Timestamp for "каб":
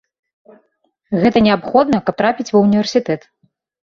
2.07-2.17